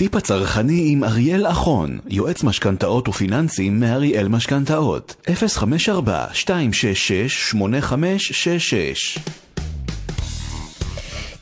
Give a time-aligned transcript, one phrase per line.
[0.00, 5.30] הטיפ הצרכני עם אריאל אחון, יועץ משכנתאות ופיננסים מאריאל משכנתאות, 054-266-8566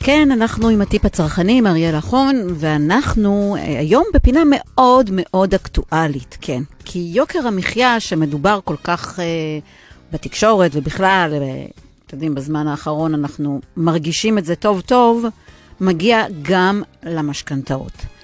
[0.01, 6.39] כן, אנחנו עם הטיפ הצרכני, עם אריאל אחון, ואנחנו אה, היום בפינה מאוד מאוד אקטואלית,
[6.41, 6.63] כן.
[6.85, 9.25] כי יוקר המחיה שמדובר כל כך אה,
[10.13, 11.67] בתקשורת ובכלל, אה,
[12.07, 15.25] אתם יודעים, בזמן האחרון אנחנו מרגישים את זה טוב טוב,
[15.81, 18.18] מגיע גם למשכנתאות.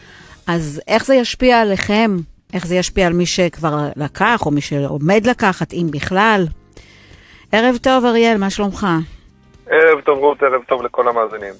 [0.46, 2.16] אז איך זה ישפיע עליכם?
[2.54, 6.46] איך זה ישפיע על מי שכבר לקח, או מי שעומד לקחת, אם בכלל?
[7.52, 8.86] ערב טוב, אריאל, מה שלומך?
[9.70, 11.52] ערב טוב, רות, ערב טוב לכל המאזינים.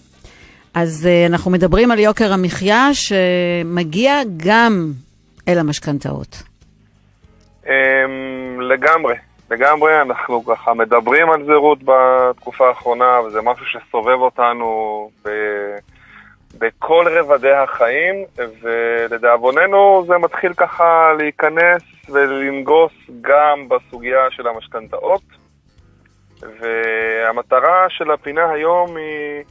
[0.74, 4.92] אז uh, אנחנו מדברים על יוקר המחיה שמגיע גם
[5.48, 6.42] אל המשכנתאות.
[7.64, 7.68] Um,
[8.60, 9.14] לגמרי,
[9.50, 15.28] לגמרי, אנחנו ככה מדברים על זה, רות, בתקופה האחרונה, וזה משהו שסובב אותנו ב...
[16.64, 18.24] בכל רבדי החיים,
[18.62, 25.22] ולדאבוננו זה מתחיל ככה להיכנס ולנגוס גם בסוגיה של המשכנתאות.
[26.60, 29.44] והמטרה של הפינה היום היא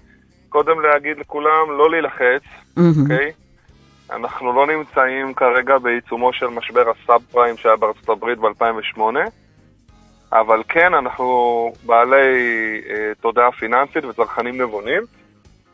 [0.50, 2.44] קודם להגיד לכולם לא להילחץ,
[2.78, 3.28] אוקיי?
[3.28, 3.32] Mm-hmm.
[3.32, 4.14] Okay?
[4.16, 9.00] אנחנו לא נמצאים כרגע בעיצומו של משבר הסאב פריים שהיה בארצות הברית ב-2008,
[10.32, 15.02] אבל כן, אנחנו בעלי אה, תודעה פיננסית וצרכנים נבונים,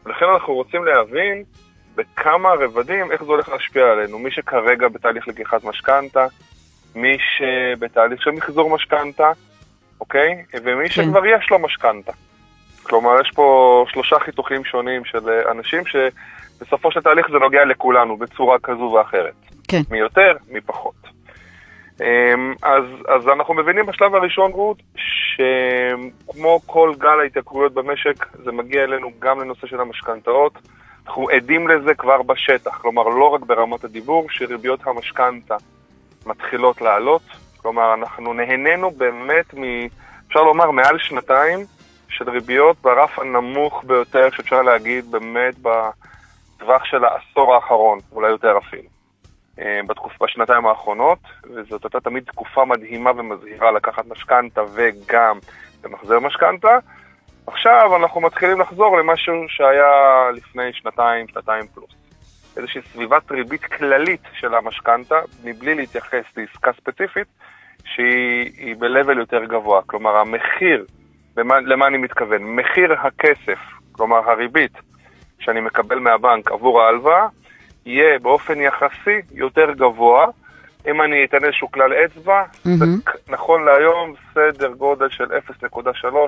[0.06, 1.44] ולכן אנחנו רוצים להבין
[1.96, 4.20] בכמה רבדים איך זה הולך להשפיע עלינו.
[4.20, 6.28] מי שכרגע בתהליך לקיחת משכנתה,
[6.96, 9.32] מי שבתהליך של מחזור משכנתה,
[10.00, 10.44] אוקיי?
[10.64, 11.04] ומי כן.
[11.04, 12.12] שכבר יש לו משכנתה.
[12.84, 18.60] כלומר, יש פה שלושה חיתוכים שונים של אנשים שבסופו של תהליך זה נוגע לכולנו בצורה
[18.60, 19.34] כזו ואחרת.
[19.68, 19.82] כן.
[19.92, 21.09] מי יותר, מי פחות.
[22.02, 28.84] אמ, אז, אז אנחנו מבינים בשלב הראשון, רות, שכמו כל גל ההתייקרויות במשק, זה מגיע
[28.84, 30.54] אלינו גם לנושא של המשכנתאות.
[31.08, 35.56] אנחנו עדים לזה כבר בשטח, כלומר לא רק ברמת הדיבור, שריביות המשכנתה
[36.26, 37.22] מתחילות לעלות.
[37.58, 39.64] כלומר, אנחנו נהנינו באמת מ...
[40.28, 41.60] אפשר לומר, מעל שנתיים
[42.10, 48.99] של ריביות ברף הנמוך ביותר שאפשר להגיד באמת בטווח של העשור האחרון, אולי יותר אפילו.
[49.60, 55.40] אה, בתקופה, בשנתיים האחרונות, וזאת הייתה תמיד תקופה מדהימה ומזהירה לקחת משכנתה וגם
[55.84, 56.78] למחזר משכנתה.
[57.48, 61.90] עכשיו אנחנו מתחילים לחזור למשהו שהיה לפני שנתיים, שנתיים פלוס.
[62.58, 67.28] איזושהי סביבת ריבית כללית של המשכנתה, מבלי להתייחס לעסקה ספציפית,
[67.86, 69.82] שהיא ב-level יותר גבוה.
[69.86, 70.86] כלומר, המחיר,
[71.38, 72.44] למה, למה אני מתכוון?
[72.44, 73.60] מחיר הכסף,
[73.92, 74.72] כלומר הריבית
[75.40, 77.28] שאני מקבל מהבנק עבור ההלוואה,
[77.90, 80.26] יהיה באופן יחסי יותר גבוה.
[80.88, 83.12] אם אני אתן איזשהו כלל אצבע, mm-hmm.
[83.30, 85.68] נכון להיום סדר גודל של 0.3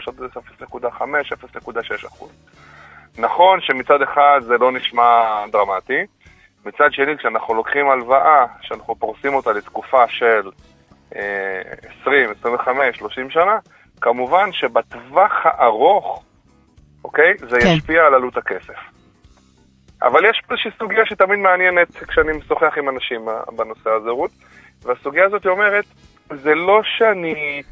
[0.08, 0.20] עד
[0.62, 1.02] 0.5,
[1.62, 2.32] 0.6 אחוז.
[3.18, 6.06] נכון שמצד אחד זה לא נשמע דרמטי,
[6.66, 10.50] מצד שני כשאנחנו לוקחים הלוואה, שאנחנו פורסים אותה לתקופה של
[11.12, 13.58] 20, 25, 30 שנה,
[14.02, 16.24] כמובן שבטווח הארוך,
[17.04, 17.68] אוקיי, זה כן.
[17.68, 18.91] ישפיע על עלות הכסף.
[20.02, 24.32] אבל יש פה איזושהי סוגיה שתמיד מעניינת כשאני משוחח עם אנשים בנושא הזה, רות,
[24.84, 25.86] והסוגיה הזאת אומרת,
[26.30, 27.64] זה לא שאני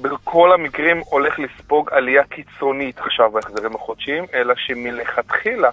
[0.00, 5.70] בכל המקרים הולך לספוג עלייה קיצונית עכשיו בהחזרים החודשיים, אלא שמלכתחילה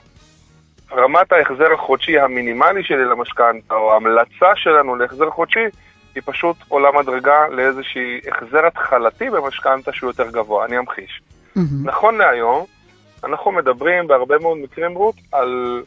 [0.92, 5.66] רמת ההחזר החודשי המינימלי שלי למשכנתה, או ההמלצה שלנו להחזר חודשי,
[6.16, 11.22] היא פשוט עולה מדרגה לאיזשהי החזר התחלתי במשכנתה שהוא יותר גבוה, אני אמחיש.
[11.58, 11.60] Mm-hmm.
[11.84, 12.66] נכון להיום,
[13.24, 15.84] אנחנו מדברים בהרבה מאוד מקרים, רות, על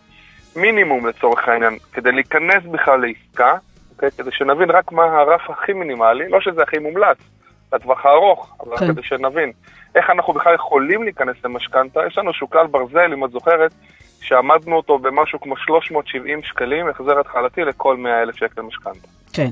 [0.57, 3.57] מינימום לצורך העניין, כדי להיכנס בכלל לעסקה,
[3.91, 4.11] אוקיי?
[4.11, 7.19] כדי שנבין רק מה הרף הכי מינימלי, לא שזה הכי מומלץ,
[7.73, 8.93] לטווח הארוך, אבל כן.
[8.93, 9.53] כדי שנבין
[9.95, 13.73] איך אנחנו בכלל יכולים להיכנס למשכנתה, יש לנו איזשהו כלל ברזל, אם את זוכרת,
[14.21, 19.09] שעמדנו אותו במשהו כמו 370 שקלים, החזר התחלתי לכל 100 אלף שקל משכנתה.
[19.33, 19.49] כן.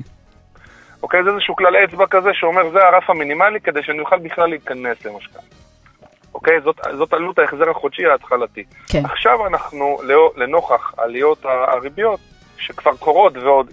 [1.03, 1.23] אוקיי?
[1.23, 5.60] זה איזשהו כלל אצבע כזה שאומר, זה הרף המינימלי כדי שאני אוכל בכלל להיכנס למשכנתה.
[6.41, 6.61] אוקיי?
[6.61, 8.63] זאת, זאת עלות ההחזר החודשי ההתחלתי.
[8.87, 9.05] כן.
[9.05, 9.97] עכשיו אנחנו,
[10.37, 12.19] לנוכח עליות הריביות,
[12.57, 13.71] שכבר קורות ועוד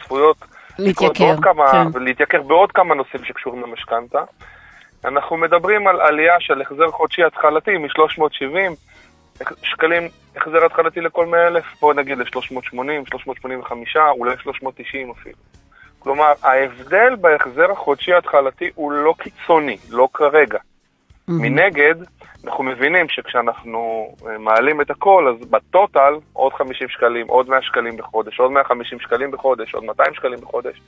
[0.00, 0.36] צפויות
[0.78, 1.86] להתייקר, כמה, כן.
[1.92, 4.24] ולהתייקר בעוד כמה נושאים שקשורים למשכנתה,
[5.04, 11.64] אנחנו מדברים על עלייה של החזר חודשי התחלתי מ-370 שקלים החזר התחלתי לכל 100 אלף,
[11.80, 15.36] בואו נגיד ל-380, 385, אולי 390 אפילו.
[15.98, 20.58] כלומר, ההבדל בהחזר החודשי ההתחלתי הוא לא קיצוני, לא כרגע.
[21.28, 21.32] Mm-hmm.
[21.32, 21.94] מנגד,
[22.44, 27.96] אנחנו מבינים שכשאנחנו אה, מעלים את הכל, אז בטוטל עוד 50 שקלים, עוד 100 שקלים
[27.96, 30.80] בחודש, עוד 150 שקלים בחודש, עוד 200 שקלים בחודש.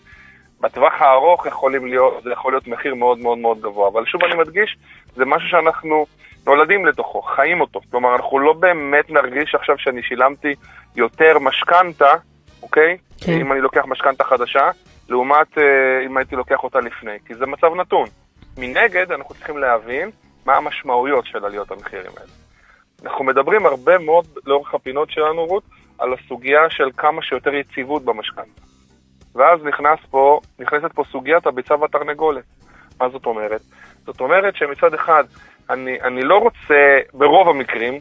[0.61, 3.89] בטווח הארוך יכולים להיות, זה יכול להיות מחיר מאוד מאוד מאוד גבוה.
[3.89, 4.77] אבל שוב אני מדגיש,
[5.15, 6.07] זה משהו שאנחנו
[6.47, 7.81] נולדים לתוכו, חיים אותו.
[7.91, 10.55] כלומר, אנחנו לא באמת נרגיש עכשיו שאני שילמתי
[10.97, 12.15] יותר משכנתה
[12.63, 12.97] אוקיי?
[13.21, 13.41] כן.
[13.41, 14.71] אם אני לוקח משכנתה חדשה,
[15.09, 18.09] לעומת אה, אם הייתי לוקח אותה לפני, כי זה מצב נתון.
[18.59, 20.11] מנגד, אנחנו צריכים להבין
[20.49, 22.31] מה המשמעויות של עליות המחירים האלה.
[23.05, 25.63] אנחנו מדברים הרבה מאוד לאורך הפינות שלנו, רות,
[25.99, 28.63] על הסוגיה של כמה שיותר יציבות במשכנתה.
[29.35, 32.45] ואז נכנס פה, נכנסת פה סוגיית הביצה והתרנגולת.
[33.01, 33.61] מה זאת אומרת?
[34.07, 35.25] זאת אומרת שמצד אחד,
[35.71, 38.01] אני, אני לא רוצה, ברוב המקרים,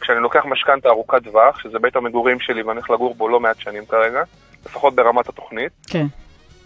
[0.00, 3.60] כשאני לוקח משכנתה ארוכת טווח, שזה בית המגורים שלי ואני הולך לגור בו לא מעט
[3.60, 4.22] שנים כרגע,
[4.66, 6.06] לפחות ברמת התוכנית, כן.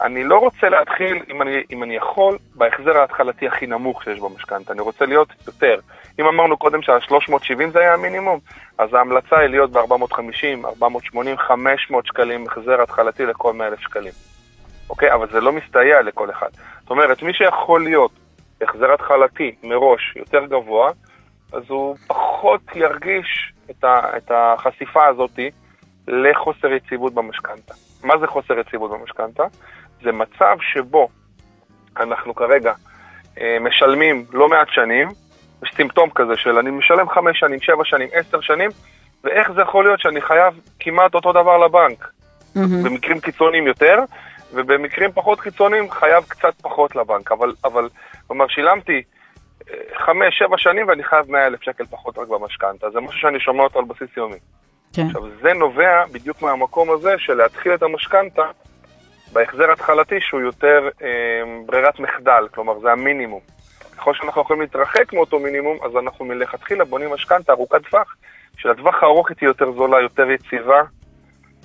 [0.03, 4.73] אני לא רוצה להתחיל, אם אני, אם אני יכול, בהחזר ההתחלתי הכי נמוך שיש במשכנתה.
[4.73, 5.79] אני רוצה להיות יותר.
[6.21, 8.39] אם אמרנו קודם שה-370 זה היה המינימום,
[8.79, 14.13] אז ההמלצה היא להיות ב-450, 480, 500 שקלים החזר התחלתי לכל 100,000 שקלים.
[14.91, 15.13] אוקיי?
[15.15, 16.49] אבל זה לא מסתייע לכל אחד.
[16.81, 18.11] זאת אומרת, מי שיכול להיות
[18.61, 20.91] החזר התחלתי מראש יותר גבוה,
[21.53, 25.51] אז הוא פחות ירגיש את, ה, את החשיפה הזאתי
[26.09, 27.75] לחוסר יציבות במשכנתה.
[28.05, 29.43] מה זה חוסר יציבות במשכנתה?
[30.05, 31.09] זה מצב שבו
[32.01, 32.73] אנחנו כרגע
[33.41, 35.09] אה, משלמים לא מעט שנים,
[35.63, 38.71] יש סימפטום כזה של אני משלם חמש שנים, שבע שנים, עשר שנים,
[39.25, 42.11] ואיך זה יכול להיות שאני חייב כמעט אותו דבר לבנק?
[42.55, 42.83] מהמם.
[42.83, 43.99] במקרים קיצוניים יותר,
[44.53, 47.33] ובמקרים פחות קיצוניים חייב קצת פחות לבנק.
[47.33, 47.89] אבל, אבל
[48.27, 49.03] כלומר, שילמתי
[49.71, 49.75] אה,
[50.07, 52.91] חמש, שבע שנים ואני חייב 100 אלף שקל פחות רק במשכנתה.
[52.91, 54.39] זה משהו שאני שומע אותו על בסיס יומי.
[54.93, 55.07] כן.
[55.07, 58.43] עכשיו, זה נובע בדיוק מהמקום הזה של להתחיל את המשכנתה
[59.35, 61.09] בהחזר התחלתי שהוא יותר אה,
[61.67, 63.41] ברירת מחדל, כלומר זה המינימום.
[63.97, 68.17] ככל שאנחנו יכולים להתרחק מאותו מינימום, אז אנחנו מלכתחילה בונים משכנתה ארוכת טווח,
[68.57, 70.83] שלטווח הארוך היא תהיה יותר זולה, יותר יציבה,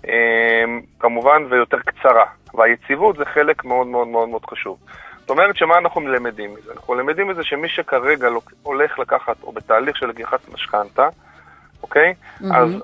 [0.07, 0.63] אה,
[0.99, 2.25] כמובן, ויותר קצרה.
[2.53, 4.77] והיציבות זה חלק מאוד מאוד מאוד מאוד חשוב.
[5.19, 6.71] זאת אומרת שמה אנחנו למדים מזה?
[6.73, 8.27] אנחנו למדים מזה שמי שכרגע
[8.63, 11.09] הולך לקחת, או בתהליך של לקיחת משכנתה,
[11.83, 12.13] אוקיי?
[12.41, 12.55] מהמם.
[12.55, 12.83] אז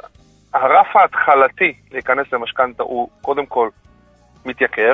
[0.54, 3.70] הרף ההתחלתי להיכנס למשכנתה הוא קודם כל
[4.46, 4.94] מתייקר,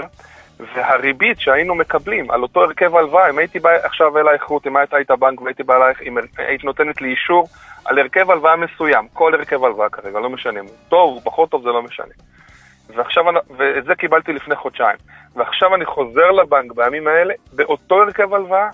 [0.59, 4.93] והריבית שהיינו מקבלים על אותו הרכב הלוואה, אם הייתי בא עכשיו אלייך רות, אם היית
[4.93, 7.47] היית בנק והייתי בא אלייך, אם היית נותנת לי אישור
[7.85, 11.49] על הרכב הלוואה מסוים, כל הרכב הלוואה כרגע, לא משנה, אם הוא טוב, הוא פחות
[11.49, 12.13] טוב, זה לא משנה.
[12.95, 13.23] ועכשיו,
[13.57, 14.97] ואת זה קיבלתי לפני חודשיים.
[15.35, 18.69] ועכשיו אני חוזר לבנק בימים האלה, באותו הרכב הלוואה,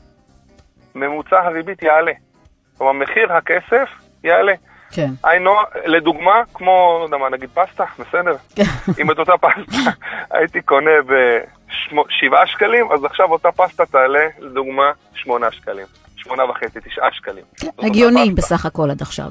[0.95, 2.11] ממוצע הריבית יעלה.
[2.77, 3.89] כלומר, מחיר הכסף
[4.23, 4.53] יעלה.
[4.91, 5.09] כן.
[5.23, 5.51] היינו,
[5.85, 8.35] לדוגמה, כמו, לא יודע מה, נגיד פסטה, בסדר?
[9.01, 9.91] אם את אותה פסטה
[10.31, 15.85] הייתי קונה בשבעה שקלים, אז עכשיו אותה פסטה תעלה, לדוגמה, שמונה שקלים.
[16.15, 17.43] שמונה וחצי, תשעה שקלים.
[17.55, 18.31] זאת אותה הגיוני.
[18.31, 19.29] בסך הכל עד עכשיו.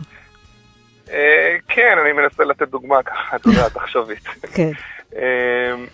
[1.10, 4.24] אה, כן, אני מנסה לתת דוגמה ככה, אתה יודע, תחשובית.
[4.54, 4.70] כן.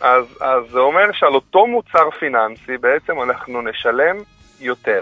[0.01, 4.17] אז, אז זה אומר שעל אותו מוצר פיננסי בעצם אנחנו נשלם
[4.61, 5.01] יותר.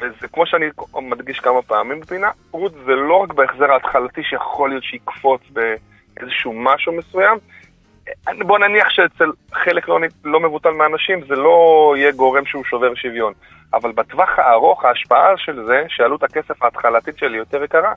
[0.00, 0.66] וזה כמו שאני
[1.02, 6.92] מדגיש כמה פעמים בפינה, רות זה לא רק בהחזר ההתחלתי שיכול להיות שיקפוץ באיזשהו משהו
[6.92, 7.38] מסוים,
[8.38, 13.32] בוא נניח שאצל חלק לא, לא מבוטל מהאנשים זה לא יהיה גורם שהוא שובר שוויון,
[13.74, 17.92] אבל בטווח הארוך ההשפעה של זה, שעלות הכסף ההתחלתית שלי יותר יקרה,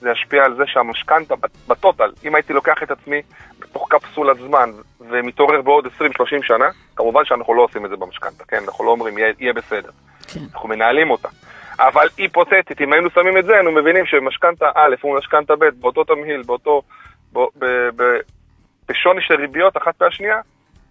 [0.00, 1.34] זה ישפיע על זה שהמשכנתה
[1.68, 3.22] בטוטל, אם הייתי לוקח את עצמי
[3.58, 4.70] בתוך קפסולת זמן
[5.00, 5.90] ומתעורר בעוד 20-30
[6.42, 8.62] שנה, כמובן שאנחנו לא עושים את זה במשכנתה, כן?
[8.68, 9.90] אנחנו לא אומרים יהיה, יהיה בסדר.
[10.34, 10.40] כן.
[10.54, 11.28] אנחנו מנהלים אותה.
[11.78, 16.04] אבל היפותטית, אם היינו שמים את זה, היינו מבינים שמשכנתה א' מול משכנתה ב', באותו
[16.04, 16.82] תמהיל, באותו...
[17.32, 17.66] ב, ב,
[17.96, 18.02] ב,
[18.88, 20.40] בשוני של ריביות אחת מהשנייה,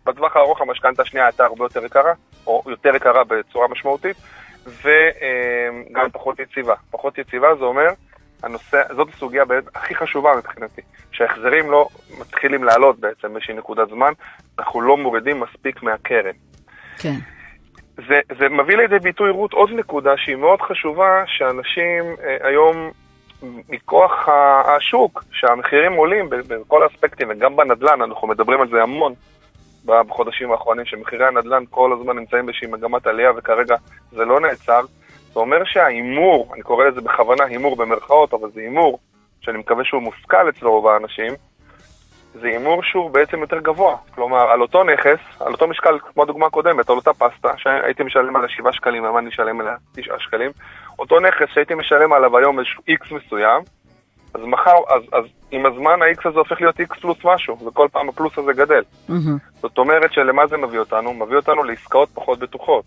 [0.06, 2.14] בטווח הארוך המשכנתה השנייה הייתה הרבה יותר יקרה,
[2.48, 4.18] או יותר יקרה בצורה משמעותית,
[4.66, 6.76] וגם פחות יציבה.
[6.92, 7.90] פחות יציבה זה אומר,
[8.44, 10.82] הנושא, זאת הסוגיה באמת הכי חשובה מבחינתי,
[11.12, 11.88] שההחזרים לא
[12.20, 14.14] מתחילים לעלות בעצם באיזושהי נקודת זמן,
[14.60, 16.36] אנחנו לא מורידים מספיק מהקרן.
[16.98, 17.16] כן.
[18.08, 22.92] זה, זה מביא לידי ביטוי, רות, עוד נקודה שהיא מאוד חשובה, שאנשים אה, היום,
[23.70, 24.30] מכוח
[24.66, 29.14] השוק, שהמחירים עולים בכל האספקטים, וגם בנדל"ן, אנחנו מדברים על זה המון
[29.86, 33.76] בחודשים האחרונים, שמחירי הנדל"ן כל הזמן נמצאים באיזושהי מגמת עלייה, וכרגע
[34.12, 34.82] זה לא נעצר.
[35.34, 39.00] זה אומר שההימור, אני קורא לזה בכוונה הימור במרכאות, אבל זה הימור,
[39.42, 41.34] שאני מקווה שהוא מושכל אצל רוב האנשים,
[42.34, 43.96] זה הימור שהוא בעצם יותר גבוה.
[44.16, 48.36] כלומר, על אותו נכס, על אותו משקל, כמו הדוגמה הקודמת, על אותה פסטה, שהייתי משלם
[48.36, 50.52] עליה 7 שקלים, היום אני אשלם עליה 9 שקלים,
[51.00, 53.62] אותו נכס שהייתי משלם עליו היום איזשהו איקס מסוים,
[54.34, 58.10] אז מחר, אז, אז עם הזמן ה-X הזה הופך להיות X פלוס משהו, וכל פעם
[58.10, 58.82] הפלוס הזה גדל.
[59.10, 59.38] מהמם.
[59.62, 61.14] זאת אומרת שלמה זה מביא אותנו?
[61.14, 62.86] מביא אותנו לעסקאות פחות בטוחות.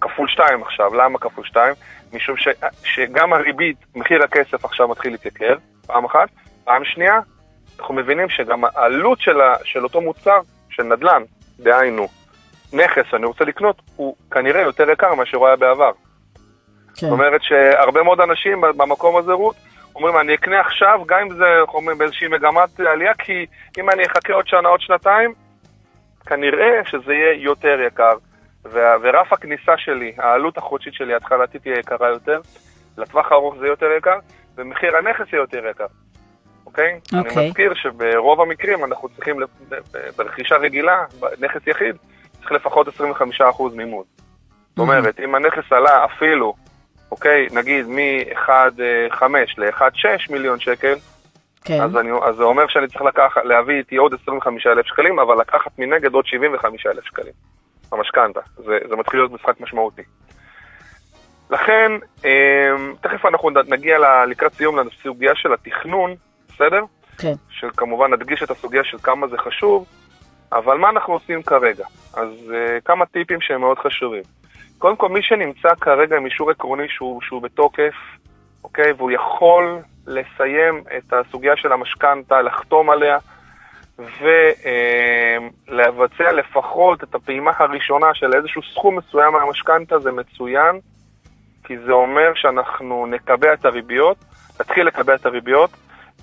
[0.00, 1.74] כפול שתיים עכשיו, למה כפול שתיים?
[2.12, 2.48] משום ש,
[2.84, 5.54] שגם הריבית, מחיר הכסף עכשיו מתחיל להתייקר,
[5.86, 6.28] פעם אחת.
[6.64, 7.20] פעם שנייה,
[7.80, 11.22] אנחנו מבינים שגם העלות של, ה, של אותו מוצר, של נדל"ן,
[11.60, 12.08] דהיינו,
[12.72, 15.92] נכס שאני רוצה לקנות, הוא כנראה יותר יקר מאשר הוא היה בעבר.
[15.94, 17.06] כן.
[17.06, 19.56] זאת אומרת שהרבה מאוד אנשים במקום הזה, רות,
[19.94, 23.46] אומרים, אני אקנה עכשיו, גם אם זה, איך אומרים, באיזושהי מגמת עלייה, כי
[23.78, 25.34] אם אני אחכה עוד שנה, עוד שנתיים,
[26.26, 28.12] כנראה שזה יהיה יותר יקר.
[28.64, 32.40] וה- ורף הכניסה שלי, העלות החודשית שלי ההתחלתית תהיה יקרה יותר,
[32.98, 34.18] לטווח הארוך זה יותר יקר,
[34.56, 35.86] ומחיר הנכס יהיה יותר יקר.
[36.78, 37.00] אוקיי?
[37.18, 37.36] אוקיי.
[37.36, 39.36] אני מזכיר שברוב המקרים אנחנו צריכים,
[40.16, 41.96] ברכישה רגילה, בנכס יחיד,
[42.38, 42.92] צריך לפחות 25%
[43.74, 44.04] מימון.
[44.70, 46.54] זאת אומרת, אם הנכס עלה אפילו,
[47.10, 49.24] אוקיי, נגיד מ-1.5
[49.58, 50.94] ל-1.6 מיליון שקל,
[51.64, 51.80] כן.
[51.82, 55.78] אז, אני, אז זה אומר שאני צריך לקחת, להביא איתי עוד 25,000 שקלים, אבל לקחת
[55.78, 57.32] מנגד עוד 75,000 שקלים.
[57.92, 58.40] המשכנתה.
[58.56, 60.02] זה, זה מתחיל להיות משחק משמעותי.
[61.50, 61.92] לכן,
[62.24, 66.14] אמ, תכף אנחנו נגיע לקראת סיום לסוגיה של התכנון,
[66.58, 66.80] בסדר?
[67.18, 67.32] כן.
[67.50, 69.86] שכמובן נדגיש את הסוגיה של כמה זה חשוב,
[70.52, 71.84] אבל מה אנחנו עושים כרגע?
[72.14, 74.22] אז uh, כמה טיפים שהם מאוד חשובים.
[74.78, 77.94] קודם כל, מי שנמצא כרגע עם אישור עקרוני שהוא, שהוא בתוקף,
[78.64, 83.18] אוקיי, והוא יכול לסיים את הסוגיה של המשכנתה, לחתום עליה,
[85.68, 90.80] ולבצע לפחות את הפעימה הראשונה של איזשהו סכום מסוים מהמשכנתה, זה מצוין,
[91.64, 94.16] כי זה אומר שאנחנו נקבע את הריביות,
[94.60, 95.70] נתחיל לקבע את הריביות,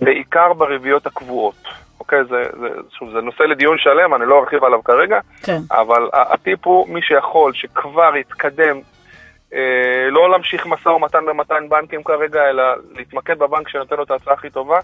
[0.01, 1.63] בעיקר בריביות הקבועות.
[1.99, 5.57] אוקיי, זה, זה, שוב, זה נושא לדיון שלם, אני לא ארחיב עליו כרגע, כן.
[5.71, 8.79] אבל הטיפ הוא מי שיכול, שכבר יתקדם,
[9.53, 12.63] אה, לא להמשיך משא ומתן במתן בנקים כרגע, אלא
[12.95, 14.79] להתמקד בבנק שנותן לו את ההצעה הכי טובה,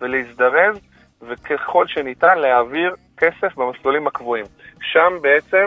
[0.00, 0.78] ולהזדרז,
[1.22, 4.44] וככל שניתן להעביר כסף במסלולים הקבועים.
[4.80, 5.66] שם בעצם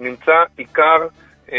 [0.00, 1.06] נמצא עיקר,
[1.52, 1.58] אה,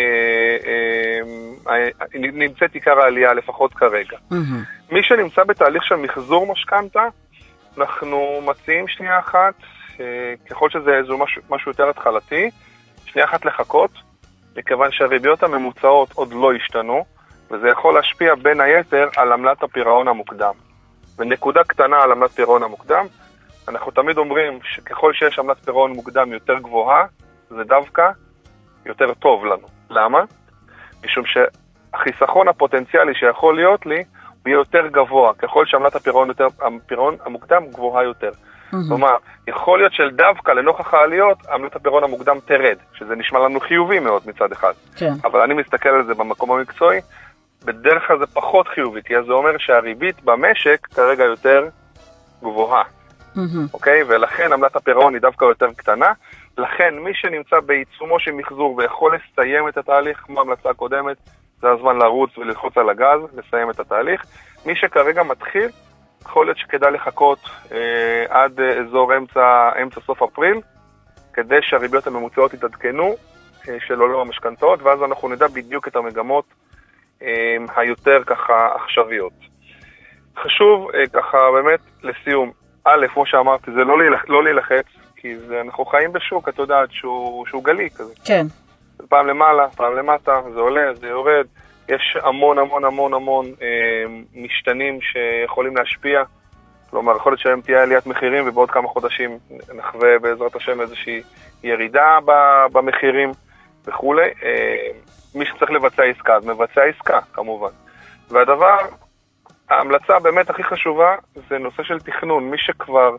[1.67, 4.17] אה, אה, נמצאת עיקר העלייה, לפחות כרגע.
[4.31, 4.63] מהמם.
[4.91, 7.03] מי שנמצא בתהליך של מחזור משכנתה,
[7.77, 9.53] אנחנו מציעים שנייה אחת,
[9.99, 12.49] אה, ככל שזה איזו משהו, משהו יותר התחלתי,
[13.05, 13.91] שנייה אחת לחכות,
[14.55, 17.05] מכיוון שהריביות הממוצעות עוד לא השתנו,
[17.51, 20.53] וזה יכול להשפיע בין היתר על עמלת הפירעון המוקדם.
[21.17, 23.05] ונקודה קטנה על עמלת פירעון המוקדם,
[23.67, 27.05] אנחנו תמיד אומרים שככל שיש עמלת פירעון מוקדם יותר גבוהה,
[27.49, 28.09] זה דווקא
[28.85, 29.67] יותר טוב לנו.
[29.89, 30.23] למה?
[31.05, 34.03] משום שהחיסכון הפוטנציאלי שיכול להיות לי,
[34.45, 38.31] יותר גבוה, ככל שעמלת הפירעון, יותר, הפירעון המוקדם גבוהה יותר.
[38.87, 39.15] כלומר,
[39.47, 44.51] יכול להיות שדווקא לנוכח העליות, עמלת הפירעון המוקדם תרד, שזה נשמע לנו חיובי מאוד מצד
[44.51, 44.73] אחד.
[44.95, 45.13] כן.
[45.23, 47.01] אבל אני מסתכל על זה במקום המקצועי,
[47.65, 51.67] בדרך כלל זה פחות חיובי, כי זה אומר שהריבית במשק כרגע יותר
[52.41, 52.83] גבוהה,
[53.35, 53.67] מהמם.
[53.73, 54.03] אוקיי?
[54.07, 56.11] ולכן עמלת הפירעון היא דווקא יותר קטנה.
[56.57, 61.17] לכן מי שנמצא בעיצומו של מחזור ויכול לסיים את התהליך, כמו ההמלצה הקודמת,
[61.61, 64.25] זה הזמן לרוץ וללחוץ על הגז, לסיים את התהליך.
[64.65, 65.69] מי שכרגע מתחיל,
[66.21, 67.39] יכול להיות שכדאי לחכות
[67.71, 70.61] אה, עד אה, אזור אמצע, אמצע סוף אפריל,
[71.33, 73.15] כדי שהריביות הממוצעות יתעדכנו
[73.69, 76.45] אה, של עולם המשכנתאות, ואז אנחנו נדע בדיוק את המגמות
[77.21, 79.33] אה, היותר ככה עכשוויות.
[80.37, 82.51] חשוב אה, ככה באמת לסיום,
[82.83, 83.97] א', כמו שאמרתי, זה לא,
[84.27, 84.85] לא להילחץ,
[85.15, 88.13] כי זה, אנחנו חיים בשוק, את יודעת, שהוא, שהוא גלי כזה.
[88.25, 88.45] כן.
[89.09, 91.45] פעם למעלה, פעם למטה, זה עולה, זה יורד.
[91.89, 96.23] יש המון המון המון המון אה, משתנים שיכולים להשפיע.
[96.89, 99.37] כלומר, יכול להיות שהיום תהיה עליית מחירים ובעוד כמה חודשים
[99.75, 101.21] נחווה בעזרת השם איזושהי
[101.63, 102.19] ירידה
[102.71, 103.31] במחירים
[103.85, 104.29] וכולי.
[104.43, 104.87] אה,
[105.35, 107.69] מי שצריך לבצע עסקה, אז מבצע עסקה, כמובן.
[108.29, 108.77] והדבר,
[109.69, 111.15] ההמלצה באמת הכי חשובה
[111.49, 112.49] זה נושא של תכנון.
[112.49, 113.15] מי שכבר,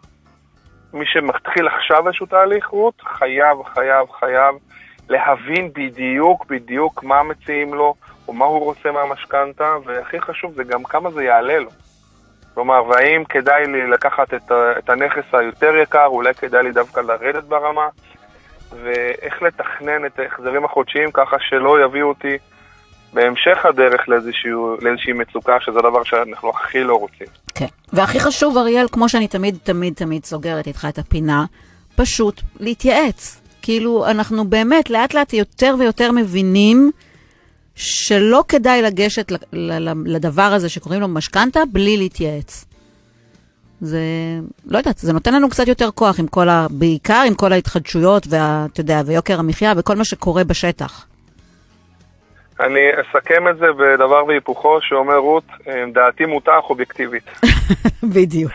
[0.92, 4.54] מי שמתחיל עכשיו איזשהו תהליך, רות, חייב, חייב, חייב
[5.08, 7.94] להבין בדיוק, בדיוק מה מציעים לו,
[8.28, 11.70] או מה הוא רוצה מהמשכנתה, והכי חשוב זה גם כמה זה יעלה לו.
[12.54, 17.44] כלומר, והאם כדאי לי לקחת את, את הנכס היותר יקר, אולי כדאי לי דווקא לרדת
[17.44, 17.88] ברמה,
[18.82, 22.38] ואיך לתכנן את ההחזרים החודשיים ככה שלא יביאו אותי
[23.12, 27.26] בהמשך הדרך לאיזשהו, לאיזושהי מצוקה, שזה הדבר שאנחנו הכי לא רוצים.
[27.54, 27.66] כן.
[27.92, 31.44] והכי חשוב, אריאל, כמו שאני תמיד, תמיד, תמיד סוגרת איתך את הפינה,
[31.96, 33.45] פשוט להתייעץ.
[33.66, 36.90] כאילו, אנחנו באמת לאט לאט יותר ויותר מבינים
[37.74, 39.32] שלא כדאי לגשת
[40.04, 42.64] לדבר הזה שקוראים לו משכנתה בלי להתייעץ.
[43.80, 44.00] זה,
[44.66, 46.66] לא יודעת, זה נותן לנו קצת יותר כוח עם כל ה...
[46.70, 48.66] בעיקר עם כל ההתחדשויות וה...
[48.72, 51.06] אתה יודע, ויוקר המחיה וכל מה שקורה בשטח.
[52.60, 56.24] אני אסכם את זה בדבר והיפוכו, שאומר רות, אה, דעתי
[56.58, 57.24] אך אובייקטיבית.
[58.14, 58.52] בדיוק.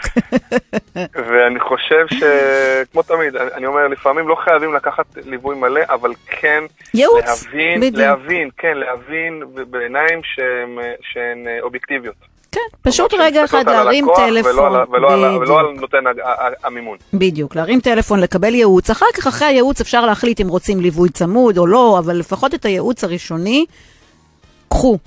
[1.28, 7.26] ואני חושב שכמו תמיד, אני אומר, לפעמים לא חייבים לקחת ליווי מלא, אבל כן ייעוץ,
[7.26, 7.96] להבין, בדיוק.
[7.96, 12.31] להבין, כן, להבין בעיניים שהן, שהן אה, אובייקטיביות.
[12.52, 14.52] כן, פשוט רגע אחד להרים טלפון.
[14.52, 15.66] ולא ולא, על, ולא על.
[15.66, 16.04] נותן
[16.64, 16.98] המימון.
[17.14, 18.90] בדיוק, להרים טלפון, לקבל ייעוץ.
[18.90, 22.66] אחר כך, אחרי הייעוץ, אפשר להחליט אם רוצים ליווי צמוד או לא, אבל לפחות את
[22.66, 23.66] הייעוץ הראשוני,
[24.70, 24.98] קחו.